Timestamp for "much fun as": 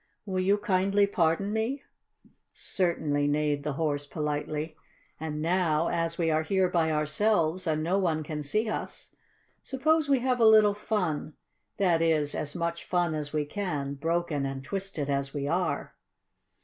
12.55-13.31